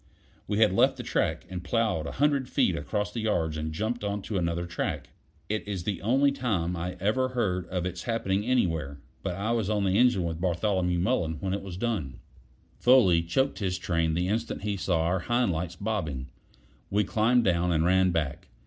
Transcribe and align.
We 0.47 0.57
had 0.57 0.73
left 0.73 0.97
the 0.97 1.03
track 1.03 1.45
and 1.47 1.63
plowed 1.63 2.07
a 2.07 2.13
hundred 2.13 2.49
feet 2.49 2.75
across 2.75 3.11
the 3.11 3.19
yards 3.19 3.55
and 3.55 3.71
jumped 3.71 4.03
on 4.03 4.23
to 4.23 4.39
another 4.39 4.65
track. 4.65 5.11
It 5.47 5.67
is 5.67 5.83
the 5.83 6.01
only 6.01 6.31
time 6.31 6.75
I 6.75 6.97
ever 6.99 7.27
heard 7.29 7.67
of 7.67 7.85
its 7.85 8.01
happening 8.01 8.43
anywhere, 8.43 8.99
but 9.21 9.35
I 9.35 9.51
was 9.51 9.69
on 9.69 9.83
the 9.83 9.99
engine 9.99 10.23
with 10.23 10.41
Bartholomew 10.41 10.97
Mullen 10.97 11.35
when 11.39 11.53
it 11.53 11.61
was 11.61 11.77
done. 11.77 12.17
Foley 12.79 13.21
choked 13.21 13.59
his 13.59 13.77
train 13.77 14.15
the 14.15 14.27
instant 14.27 14.63
he 14.63 14.75
saw 14.75 15.01
our 15.03 15.19
hind 15.19 15.51
lights 15.51 15.75
bobbing. 15.75 16.29
We 16.89 17.03
climbed 17.03 17.43
down, 17.43 17.71
and 17.71 17.85
ran 17.85 18.09
back. 18.09 18.47